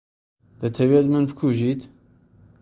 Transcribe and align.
دەتەوێت 0.61 1.05
من 1.13 1.23
بکوژیت؟ 1.29 1.81